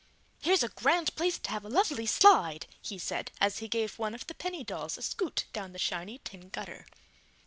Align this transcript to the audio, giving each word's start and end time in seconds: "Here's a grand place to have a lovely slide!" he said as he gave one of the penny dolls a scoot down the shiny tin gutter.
"Here's 0.41 0.63
a 0.63 0.69
grand 0.69 1.15
place 1.15 1.37
to 1.37 1.51
have 1.51 1.63
a 1.63 1.69
lovely 1.69 2.07
slide!" 2.07 2.65
he 2.81 2.97
said 2.97 3.29
as 3.39 3.59
he 3.59 3.67
gave 3.67 3.99
one 3.99 4.15
of 4.15 4.25
the 4.25 4.33
penny 4.33 4.63
dolls 4.63 4.97
a 4.97 5.03
scoot 5.03 5.45
down 5.53 5.73
the 5.73 5.77
shiny 5.77 6.17
tin 6.23 6.49
gutter. 6.49 6.87